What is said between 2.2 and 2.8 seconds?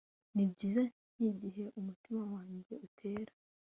wanjye